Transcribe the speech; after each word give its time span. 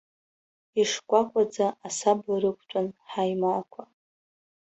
Ишкәакәаӡа 0.81 1.67
асаба 1.87 2.35
рықәтәан 2.41 2.87
ҳаимаақәа. 3.09 3.83